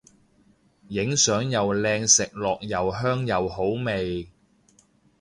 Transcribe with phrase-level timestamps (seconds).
[0.87, 4.31] 影相又靚食落又香又好味